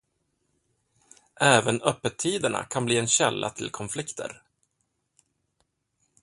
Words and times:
Även 1.39 1.81
öppettiderna 1.81 2.63
kan 2.63 2.85
bli 2.85 2.97
en 2.97 3.07
källa 3.07 3.49
till 3.49 3.69
konflikter. 3.69 4.41